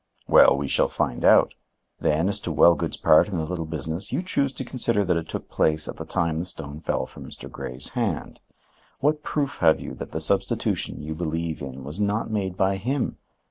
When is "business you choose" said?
3.67-4.51